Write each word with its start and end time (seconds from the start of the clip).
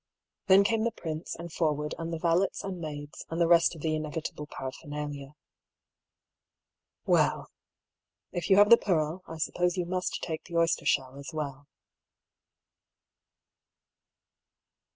Then 0.47 0.63
came 0.63 0.83
the 0.83 0.89
prince, 0.91 1.35
and 1.37 1.53
Forwood, 1.53 1.93
and 1.99 2.11
the 2.11 2.17
valets 2.17 2.63
and 2.63 2.79
maids, 2.81 3.23
and 3.29 3.39
the 3.39 3.45
rest 3.47 3.75
of 3.75 3.81
the 3.81 3.93
inevitable 3.95 4.47
paraphernalia. 4.47 5.35
Well 7.05 7.51
I 8.33 8.37
if 8.39 8.49
you 8.49 8.55
have 8.57 8.71
the 8.71 8.77
pearl, 8.77 9.21
I 9.27 9.37
suppose 9.37 9.77
you 9.77 9.85
must 9.85 10.23
take 10.23 10.45
the 10.45 10.55
oystershell 10.55 11.19
as 11.19 11.29
well. 11.33 11.67